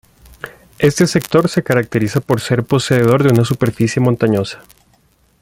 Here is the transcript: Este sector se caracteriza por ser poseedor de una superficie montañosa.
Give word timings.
Este 0.79 1.05
sector 1.05 1.47
se 1.47 1.61
caracteriza 1.61 2.21
por 2.21 2.41
ser 2.41 2.63
poseedor 2.63 3.21
de 3.21 3.29
una 3.29 3.45
superficie 3.45 4.01
montañosa. 4.01 4.63